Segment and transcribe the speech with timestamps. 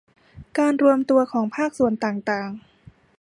[0.57, 2.49] การรวมตัวของภาคส่วนต่างต่าง